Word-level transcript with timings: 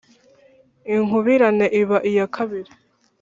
Inkubirane 0.93 1.65
iba 1.81 1.97
iya 2.09 2.25
kabiri 2.35 2.71